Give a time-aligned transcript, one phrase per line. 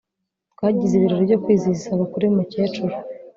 [0.53, 2.95] twagize ibirori byo kwizihiza isabukuru yumukecuru